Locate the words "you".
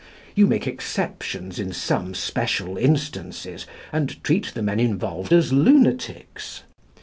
0.33-0.47